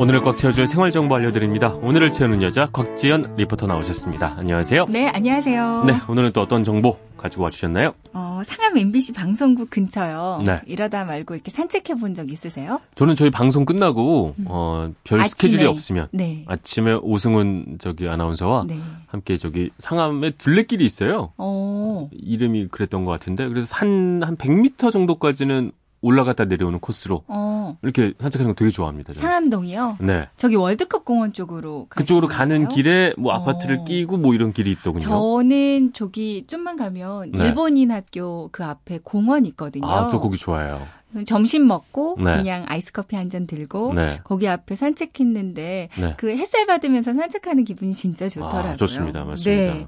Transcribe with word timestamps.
오늘을 0.00 0.22
꽉 0.22 0.38
채워줄 0.38 0.66
생활 0.66 0.90
정보 0.92 1.14
알려드립니다. 1.16 1.74
오늘을 1.74 2.10
채우는 2.10 2.40
여자 2.40 2.70
곽지연 2.72 3.34
리포터 3.36 3.66
나오셨습니다. 3.66 4.34
안녕하세요. 4.38 4.86
네, 4.88 5.08
안녕하세요. 5.08 5.84
네, 5.86 5.92
오늘은 6.08 6.32
또 6.32 6.40
어떤 6.40 6.64
정보 6.64 6.96
가지고 7.18 7.42
와주셨나요? 7.42 7.92
어, 8.14 8.40
상암 8.42 8.78
MBC 8.78 9.12
방송국 9.12 9.68
근처요. 9.68 10.40
네. 10.46 10.62
이러다 10.66 11.04
말고 11.04 11.34
이렇게 11.34 11.50
산책해 11.50 12.00
본 12.00 12.14
적 12.14 12.30
있으세요? 12.32 12.80
저는 12.94 13.14
저희 13.14 13.28
방송 13.28 13.66
끝나고 13.66 14.36
어, 14.46 14.90
별 15.04 15.28
스케줄이 15.28 15.64
음. 15.64 15.68
아침에. 15.68 15.74
없으면 15.74 16.08
네. 16.12 16.44
아침에 16.48 16.94
오승훈 16.94 17.76
저기 17.78 18.08
아나운서와 18.08 18.64
네. 18.66 18.78
함께 19.06 19.36
저기 19.36 19.68
상암에 19.76 20.30
둘레길이 20.38 20.82
있어요. 20.82 21.32
어, 21.36 22.08
이름이 22.12 22.68
그랬던 22.68 23.04
것 23.04 23.12
같은데 23.12 23.46
그래서 23.48 23.66
산 23.66 24.22
한 24.22 24.36
100m 24.38 24.92
정도까지는 24.92 25.72
올라갔다 26.02 26.46
내려오는 26.46 26.78
코스로 26.80 27.24
어, 27.26 27.49
이렇게 27.82 28.14
산책하는 28.18 28.52
거 28.52 28.56
되게 28.58 28.70
좋아합니다. 28.70 29.12
저는. 29.12 29.26
상암동이요? 29.28 29.96
네. 30.00 30.28
저기 30.36 30.56
월드컵 30.56 31.04
공원 31.04 31.32
쪽으로 31.32 31.86
그쪽으로 31.88 32.28
가는? 32.28 32.68
길에 32.68 33.12
뭐 33.16 33.32
아파트를 33.32 33.78
어. 33.80 33.84
끼고 33.84 34.16
뭐 34.16 34.34
이런 34.34 34.52
길이 34.52 34.70
있더군요. 34.72 35.00
저는 35.00 35.92
저기 35.92 36.44
좀만 36.46 36.76
가면 36.76 37.32
네. 37.32 37.44
일본인 37.44 37.90
학교 37.90 38.48
그 38.52 38.64
앞에 38.64 39.00
공원 39.02 39.46
있거든요. 39.46 39.86
아, 39.86 40.08
저 40.10 40.20
거기 40.20 40.36
좋아해요. 40.36 40.80
점심 41.26 41.66
먹고 41.66 42.16
네. 42.18 42.36
그냥 42.36 42.64
아이스 42.68 42.92
커피 42.92 43.16
한 43.16 43.30
잔 43.30 43.46
들고 43.48 43.94
네. 43.94 44.20
거기 44.22 44.46
앞에 44.46 44.76
산책했는데 44.76 45.88
네. 46.00 46.14
그 46.16 46.30
햇살 46.30 46.66
받으면서 46.66 47.12
산책하는 47.14 47.64
기분이 47.64 47.92
진짜 47.94 48.28
좋더라고요. 48.28 48.72
아, 48.72 48.76
좋습니다. 48.76 49.24
맞습니다. 49.24 49.74
네. 49.74 49.86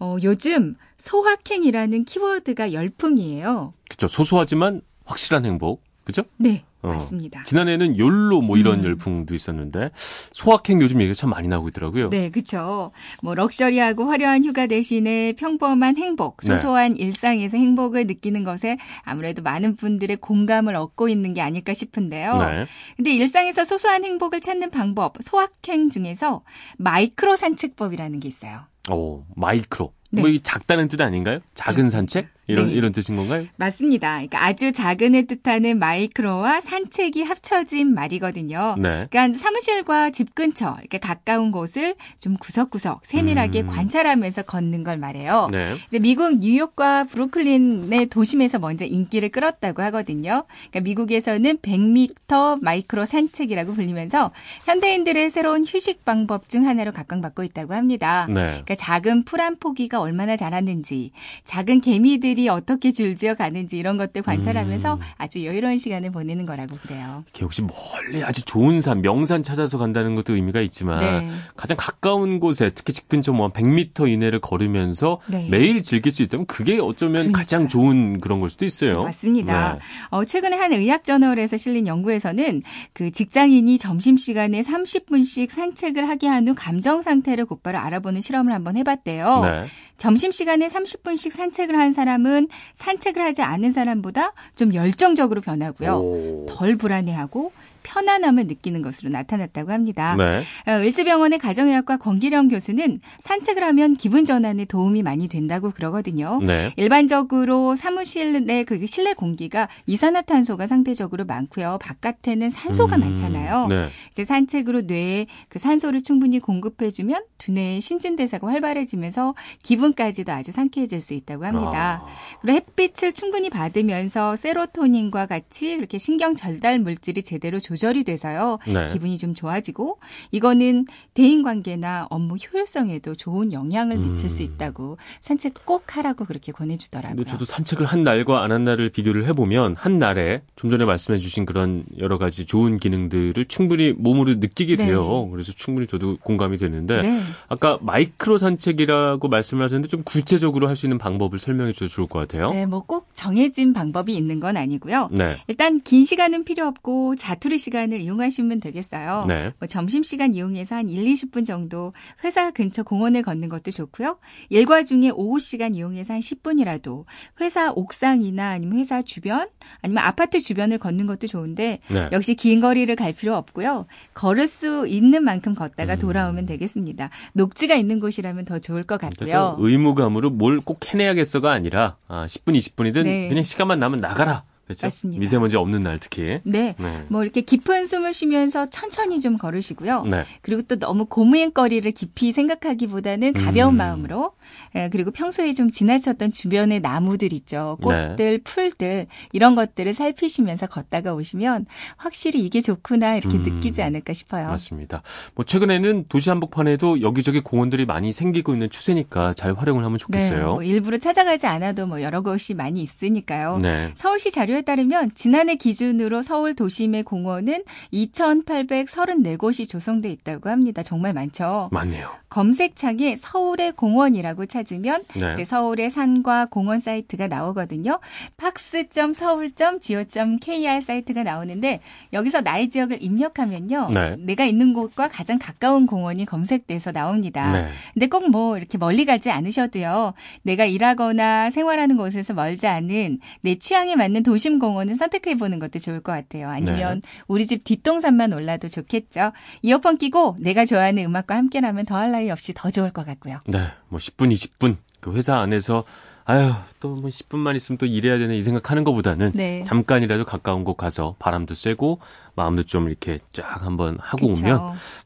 어, 0.00 0.16
요즘 0.22 0.74
소확행이라는 0.98 2.04
키워드가 2.04 2.72
열풍이에요. 2.72 3.72
그죠 3.88 4.08
소소하지만 4.08 4.82
확실한 5.04 5.44
행복. 5.46 5.82
그죠? 6.06 6.22
네, 6.36 6.64
어. 6.82 6.88
맞습니다. 6.88 7.42
지난해에는 7.42 7.98
욜로 7.98 8.40
뭐 8.40 8.56
이런 8.56 8.78
음. 8.78 8.84
열풍도 8.84 9.34
있었는데 9.34 9.90
소확행 10.32 10.80
요즘 10.80 11.00
얘기가 11.00 11.14
참 11.14 11.30
많이 11.30 11.48
나오고 11.48 11.70
있더라고요. 11.70 12.10
네, 12.10 12.30
그쵸. 12.30 12.92
뭐, 13.22 13.34
럭셔리하고 13.34 14.04
화려한 14.04 14.44
휴가 14.44 14.68
대신에 14.68 15.32
평범한 15.32 15.96
행복, 15.96 16.36
네. 16.42 16.46
소소한 16.46 16.96
일상에서 16.96 17.56
행복을 17.56 18.06
느끼는 18.06 18.44
것에 18.44 18.78
아무래도 19.02 19.42
많은 19.42 19.74
분들의 19.74 20.18
공감을 20.18 20.76
얻고 20.76 21.08
있는 21.08 21.34
게 21.34 21.40
아닐까 21.40 21.74
싶은데요. 21.74 22.38
네. 22.38 22.66
근데 22.96 23.12
일상에서 23.12 23.64
소소한 23.64 24.04
행복을 24.04 24.40
찾는 24.40 24.70
방법, 24.70 25.16
소확행 25.20 25.90
중에서 25.90 26.44
마이크로 26.78 27.34
산책법이라는 27.34 28.20
게 28.20 28.28
있어요. 28.28 28.60
오, 28.90 29.24
마이크로. 29.34 29.92
네. 30.12 30.22
뭐이 30.22 30.40
작다는 30.44 30.86
뜻 30.86 31.00
아닌가요? 31.00 31.40
작은 31.54 31.74
그렇습니다. 31.74 31.96
산책? 31.98 32.35
이런 32.46 32.68
네. 32.68 32.74
이런 32.74 32.92
뜻인 32.92 33.16
건가요? 33.16 33.46
맞습니다. 33.56 34.14
그러니까 34.16 34.44
아주 34.44 34.72
작은을 34.72 35.26
뜻하는 35.26 35.78
마이크로와 35.78 36.60
산책이 36.60 37.22
합쳐진 37.22 37.94
말이거든요. 37.94 38.76
네. 38.78 39.06
그러니까 39.10 39.38
사무실과 39.38 40.10
집 40.10 40.34
근처 40.34 40.76
이렇게 40.80 40.98
가까운 40.98 41.50
곳을 41.52 41.94
좀 42.20 42.36
구석구석 42.36 43.06
세밀하게 43.06 43.62
음. 43.62 43.66
관찰하면서 43.68 44.42
걷는 44.42 44.84
걸 44.84 44.98
말해요. 44.98 45.48
네. 45.50 45.74
이제 45.86 45.98
미국 45.98 46.38
뉴욕과 46.38 47.04
브루클린의 47.04 48.06
도심에서 48.06 48.58
먼저 48.58 48.84
인기를 48.84 49.30
끌었다고 49.30 49.82
하거든요. 49.82 50.44
그러니까 50.70 50.80
미국에서는 50.80 51.58
100m 51.58 52.62
마이크로 52.62 53.06
산책이라고 53.06 53.74
불리면서 53.74 54.32
현대인들의 54.66 55.30
새로운 55.30 55.64
휴식 55.64 56.04
방법 56.04 56.48
중 56.48 56.66
하나로 56.66 56.92
각광받고 56.92 57.42
있다고 57.42 57.74
합니다. 57.74 58.26
네. 58.28 58.34
그러니까 58.34 58.74
작은 58.74 59.24
풀 59.24 59.36
한 59.46 59.56
포기가 59.58 60.00
얼마나 60.00 60.34
자랐는지, 60.34 61.12
작은 61.44 61.80
개미들이 61.80 62.35
어떻게 62.48 62.92
줄지어 62.92 63.34
가는지 63.34 63.78
이런 63.78 63.96
것들 63.96 64.22
관찰하면서 64.22 64.94
음. 64.94 65.00
아주 65.18 65.44
여유로운 65.44 65.78
시간을 65.78 66.10
보내는 66.12 66.46
거라고 66.46 66.76
그래요. 66.76 67.24
이렇게 67.26 67.44
혹시 67.44 67.62
멀리 67.62 68.22
아주 68.24 68.42
좋은 68.44 68.80
산, 68.80 69.02
명산 69.02 69.42
찾아서 69.42 69.78
간다는 69.78 70.14
것도 70.14 70.34
의미가 70.34 70.60
있지만 70.62 70.98
네. 71.00 71.28
가장 71.56 71.76
가까운 71.78 72.40
곳에 72.40 72.70
특히 72.74 72.92
집 72.92 73.08
근처 73.08 73.32
뭐 73.32 73.52
100m 73.52 74.08
이내를 74.10 74.40
걸으면서 74.40 75.20
네. 75.26 75.48
매일 75.50 75.82
즐길 75.82 76.12
수 76.12 76.22
있다면 76.22 76.46
그게 76.46 76.78
어쩌면 76.80 77.32
가장 77.32 77.68
좋은 77.68 78.20
그런 78.20 78.40
걸 78.40 78.50
수도 78.50 78.64
있어요. 78.64 79.02
맞습니다. 79.02 79.74
네. 79.74 79.78
어, 80.10 80.24
최근에 80.24 80.56
한 80.56 80.72
의학 80.72 81.04
저널에서 81.04 81.56
실린 81.56 81.86
연구에서는 81.86 82.62
그 82.92 83.10
직장인이 83.10 83.78
점심 83.78 84.16
시간에 84.16 84.62
30분씩 84.62 85.50
산책을 85.50 86.08
하게 86.08 86.26
한 86.28 86.46
후 86.46 86.54
감정 86.54 87.02
상태를 87.02 87.44
곧바로 87.44 87.78
알아보는 87.78 88.20
실험을 88.20 88.52
한번 88.52 88.76
해봤대요. 88.76 89.40
네. 89.44 89.64
점심 89.96 90.30
시간에 90.30 90.68
30분씩 90.68 91.30
산책을 91.32 91.76
한 91.76 91.92
사람은 91.92 92.25
산책을 92.74 93.22
하지 93.22 93.42
않은 93.42 93.72
사람보다 93.72 94.32
좀 94.54 94.74
열정적으로 94.74 95.40
변하고요. 95.40 95.92
오. 95.92 96.46
덜 96.48 96.76
불안해하고 96.76 97.52
편안함을 97.86 98.46
느끼는 98.48 98.82
것으로 98.82 99.10
나타났다고 99.10 99.70
합니다. 99.70 100.16
네. 100.16 100.42
어, 100.66 100.80
을지병원의 100.80 101.38
가정의학과 101.38 101.96
권기령 101.98 102.48
교수는 102.48 103.00
산책을 103.20 103.62
하면 103.62 103.94
기분 103.94 104.24
전환에 104.24 104.64
도움이 104.64 105.02
많이 105.02 105.28
된다고 105.28 105.70
그러거든요. 105.70 106.40
네. 106.44 106.72
일반적으로 106.76 107.76
사무실의 107.76 108.64
그 108.64 108.84
실내 108.86 109.14
공기가 109.14 109.68
이산화탄소가 109.86 110.66
상대적으로 110.66 111.24
많고요. 111.24 111.78
바깥에는 111.80 112.50
산소가 112.50 112.96
음, 112.96 113.00
많잖아요. 113.00 113.68
네. 113.68 113.88
이제 114.10 114.24
산책으로 114.24 114.82
뇌에 114.82 115.26
그 115.48 115.58
산소를 115.58 116.02
충분히 116.02 116.40
공급해주면 116.40 117.22
두뇌의 117.38 117.80
신진대사가 117.80 118.48
활발해지면서 118.48 119.34
기분까지도 119.62 120.32
아주 120.32 120.50
상쾌해질 120.50 121.00
수 121.00 121.14
있다고 121.14 121.44
합니다. 121.44 122.02
아, 122.04 122.06
그리고 122.40 122.56
햇빛을 122.56 123.12
충분히 123.12 123.48
받으면서 123.48 124.34
세로토닌과 124.36 125.26
같이 125.26 125.70
이렇게 125.70 125.98
신경 125.98 126.34
전달 126.34 126.80
물질이 126.80 127.22
제대로 127.22 127.60
조절 127.60 127.75
이 127.76 128.04
돼서요. 128.04 128.58
네. 128.66 128.88
기분이 128.92 129.16
좀 129.18 129.32
좋아지고 129.34 129.98
이거는 130.32 130.86
대인 131.14 131.42
관계나 131.42 132.06
업무 132.10 132.36
효율성에도 132.36 133.14
좋은 133.14 133.52
영향을 133.52 133.98
미칠 133.98 134.28
수 134.28 134.42
음. 134.42 134.48
있다고 134.48 134.98
산책 135.20 135.64
꼭 135.64 135.96
하라고 135.96 136.24
그렇게 136.24 136.52
권해주더라고요. 136.52 137.16
근데 137.16 137.30
저도 137.30 137.44
산책을 137.44 137.86
한 137.86 138.02
날과 138.04 138.42
안 138.42 138.56
한 138.56 138.64
날을 138.64 138.88
비교를 138.88 139.26
해보면 139.26 139.76
한 139.76 139.98
날에 139.98 140.40
좀 140.56 140.70
전에 140.70 140.84
말씀해주신 140.86 141.44
그런 141.44 141.84
여러 141.98 142.16
가지 142.16 142.46
좋은 142.46 142.78
기능들을 142.78 143.44
충분히 143.48 143.92
몸으로 143.92 144.34
느끼게 144.36 144.76
네. 144.76 144.86
돼요. 144.86 145.28
그래서 145.30 145.52
충분히 145.52 145.86
저도 145.86 146.16
공감이 146.22 146.56
되는데 146.56 147.02
네. 147.02 147.20
아까 147.48 147.78
마이크로 147.82 148.38
산책이라고 148.38 149.28
말씀을 149.28 149.64
하셨는데 149.64 149.88
좀 149.88 150.02
구체적으로 150.04 150.68
할 150.68 150.76
수 150.76 150.86
있는 150.86 150.98
방법을 150.98 151.38
설명해 151.38 151.72
주셔도 151.72 151.90
좋을 151.90 152.06
것 152.06 152.18
같아요. 152.18 152.46
네, 152.48 152.64
뭐 152.66 152.80
꼭 152.86 153.08
정해진 153.14 153.72
방법이 153.72 154.14
있는 154.14 154.40
건 154.40 154.56
아니고요. 154.56 155.08
네. 155.10 155.36
일단 155.48 155.80
긴 155.80 156.04
시간은 156.04 156.44
필요 156.44 156.66
없고 156.66 157.16
자투리 157.16 157.58
시간을 157.66 158.00
이용하시면 158.00 158.60
되겠어요. 158.60 159.24
네. 159.26 159.52
뭐 159.58 159.66
점심 159.66 160.02
시간 160.02 160.34
이용해서 160.34 160.76
한 160.76 160.88
1, 160.88 161.04
20분 161.04 161.44
정도 161.46 161.92
회사 162.24 162.50
근처 162.50 162.82
공원을 162.82 163.22
걷는 163.22 163.48
것도 163.48 163.70
좋고요. 163.70 164.18
일과 164.50 164.84
중에 164.84 165.10
오후 165.14 165.40
시간 165.40 165.74
이용해서 165.74 166.14
한 166.14 166.20
10분이라도 166.20 167.04
회사 167.40 167.72
옥상이나 167.72 168.50
아니면 168.50 168.78
회사 168.78 169.02
주변 169.02 169.48
아니면 169.82 170.04
아파트 170.04 170.38
주변을 170.40 170.78
걷는 170.78 171.06
것도 171.06 171.26
좋은데 171.26 171.80
네. 171.88 172.08
역시 172.12 172.34
긴 172.34 172.60
거리를 172.60 172.94
갈 172.96 173.12
필요 173.12 173.34
없고요. 173.36 173.84
걸을 174.14 174.46
수 174.46 174.86
있는 174.86 175.24
만큼 175.24 175.54
걷다가 175.54 175.94
음. 175.94 175.98
돌아오면 175.98 176.46
되겠습니다. 176.46 177.10
녹지가 177.32 177.74
있는 177.74 178.00
곳이라면 178.00 178.44
더 178.44 178.58
좋을 178.58 178.84
것 178.84 179.00
같고요. 179.00 179.56
또 179.58 179.68
의무감으로 179.68 180.30
뭘 180.30 180.60
꼭 180.64 180.92
해내야겠어가 180.92 181.52
아니라 181.52 181.96
아, 182.08 182.26
10분, 182.26 182.56
20분이든 182.58 183.04
네. 183.04 183.28
그냥 183.28 183.44
시간만 183.44 183.78
나면 183.78 183.98
나가라. 183.98 184.44
그렇죠? 184.66 184.86
맞습니다. 184.86 185.20
미세먼지 185.20 185.56
없는 185.56 185.80
날 185.80 185.98
특히. 185.98 186.40
네. 186.42 186.74
네. 186.76 187.04
뭐 187.08 187.22
이렇게 187.22 187.40
깊은 187.40 187.86
숨을 187.86 188.12
쉬면서 188.12 188.68
천천히 188.68 189.20
좀 189.20 189.38
걸으시고요. 189.38 190.04
네. 190.10 190.24
그리고 190.42 190.62
또 190.62 190.76
너무 190.78 191.06
고무행거리를 191.06 191.88
깊이 191.92 192.32
생각하기보다는 192.32 193.32
가벼운 193.32 193.74
음. 193.74 193.78
마음으로 193.78 194.32
예, 194.74 194.88
그리고 194.90 195.12
평소에 195.12 195.52
좀 195.52 195.70
지나쳤던 195.70 196.32
주변의 196.32 196.80
나무들 196.80 197.32
있죠. 197.32 197.78
네. 197.80 198.08
꽃들, 198.08 198.40
풀들 198.42 199.06
이런 199.32 199.54
것들을 199.54 199.94
살피시면서 199.94 200.66
걷다가 200.66 201.14
오시면 201.14 201.66
확실히 201.96 202.44
이게 202.44 202.60
좋구나 202.60 203.14
이렇게 203.14 203.38
음. 203.38 203.44
느끼지 203.44 203.82
않을까 203.82 204.12
싶어요. 204.12 204.48
맞습니다. 204.48 205.02
뭐 205.36 205.44
최근에는 205.44 206.06
도시 206.08 206.28
한복판에도 206.30 207.02
여기저기 207.02 207.40
공원들이 207.40 207.86
많이 207.86 208.12
생기고 208.12 208.52
있는 208.52 208.68
추세니까 208.68 209.34
잘 209.34 209.54
활용을 209.54 209.84
하면 209.84 209.96
네, 209.96 210.02
좋겠어요. 210.02 210.54
뭐 210.54 210.62
일부러 210.64 210.98
찾아가지 210.98 211.46
않아도 211.46 211.86
뭐 211.86 212.02
여러 212.02 212.22
곳이 212.22 212.54
많이 212.54 212.82
있으니까요. 212.82 213.58
네. 213.58 213.92
서울시 213.94 214.32
자료 214.32 214.55
에 214.56 214.62
따르면 214.62 215.12
지난해 215.14 215.56
기준으로 215.56 216.22
서울 216.22 216.54
도심의 216.54 217.02
공원은 217.04 217.62
2,834곳이 217.92 219.68
조성돼 219.68 220.10
있다고 220.10 220.48
합니다. 220.50 220.82
정말 220.82 221.12
많죠. 221.14 221.68
맞네요. 221.72 222.10
검색창에 222.28 223.16
서울의 223.16 223.72
공원이라고 223.72 224.46
찾으면 224.46 225.02
네. 225.14 225.32
이제 225.32 225.44
서울의 225.44 225.90
산과 225.90 226.46
공원 226.50 226.78
사이트가 226.78 227.28
나오거든요. 227.28 227.98
pax.서울.go.kr 228.36 230.80
사이트가 230.80 231.22
나오는데 231.22 231.80
여기서 232.12 232.40
나의 232.42 232.68
지역을 232.68 233.02
입력하면요. 233.02 233.90
네. 233.94 234.16
내가 234.18 234.44
있는 234.44 234.74
곳과 234.74 235.08
가장 235.08 235.38
가까운 235.38 235.86
공원이 235.86 236.26
검색돼서 236.26 236.92
나옵니다. 236.92 237.52
네. 237.52 237.68
근데 237.94 238.08
꼭 238.08 238.26
뭐 238.26 238.58
이렇게 238.58 238.76
멀리 238.76 239.04
가지 239.04 239.30
않으셔도요. 239.30 240.12
내가 240.42 240.64
일하거나 240.64 241.50
생활하는 241.50 241.96
곳에서 241.96 242.34
멀지 242.34 242.66
않은 242.66 243.20
내 243.40 243.54
취향에 243.56 243.94
맞는 243.96 244.24
도시 244.24 244.45
도심 244.46 244.60
공원을 244.60 244.94
선택해 244.94 245.36
보는 245.36 245.58
것도 245.58 245.80
좋을 245.80 246.00
것 246.00 246.12
같아요. 246.12 246.48
아니면 246.48 247.00
네. 247.00 247.08
우리 247.26 247.46
집 247.46 247.64
뒷동산만 247.64 248.32
올라도 248.32 248.68
좋겠죠. 248.68 249.32
이어폰 249.62 249.98
끼고 249.98 250.36
내가 250.38 250.64
좋아하는 250.64 251.04
음악과 251.04 251.36
함께라면 251.36 251.84
더할 251.84 252.12
나위 252.12 252.30
없이 252.30 252.52
더 252.54 252.70
좋을 252.70 252.92
것 252.92 253.04
같고요. 253.04 253.40
네, 253.46 253.58
뭐 253.88 253.98
10분, 253.98 254.32
20분 254.32 254.76
그 255.00 255.12
회사 255.14 255.38
안에서 255.38 255.84
아유, 256.28 256.52
또 256.80 256.88
뭐 256.96 257.08
10분만 257.08 257.54
있으면 257.56 257.78
또 257.78 257.86
일해야 257.86 258.18
되는 258.18 258.34
이 258.34 258.42
생각하는 258.42 258.82
것보다는 258.84 259.32
네. 259.34 259.62
잠깐이라도 259.62 260.24
가까운 260.24 260.64
곳 260.64 260.76
가서 260.76 261.14
바람도 261.18 261.54
쐬고 261.54 262.00
마음도 262.34 262.64
좀 262.64 262.88
이렇게 262.88 263.20
쫙 263.32 263.64
한번 263.64 263.96
하고 264.00 264.28
그쵸. 264.28 264.44
오면 264.44 264.60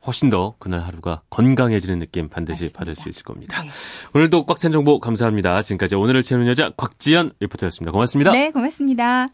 훨씬 0.07 0.31
더 0.31 0.55
그날 0.59 0.81
하루가 0.81 1.21
건강해지는 1.31 1.99
느낌 1.99 2.29
반드시 2.29 2.65
맞습니다. 2.65 2.79
받을 2.79 2.97
수 2.97 3.09
있을 3.09 3.23
겁니다. 3.23 3.63
네. 3.63 3.71
오늘도 4.15 4.47
꽉 4.47 4.59
찬 4.59 4.73
정보 4.73 4.99
감사합니다. 5.01 5.63
지금까지 5.63 5.95
오늘을 5.95 6.23
채우는 6.23 6.47
여자 6.49 6.71
곽지연 6.77 7.33
리포터였습니다. 7.41 7.93
고맙습니다. 7.93 8.33
네, 8.33 8.51
고맙습니다. 8.51 9.27